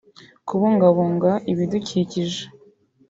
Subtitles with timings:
[0.47, 2.41] kubungabunga ibidukikije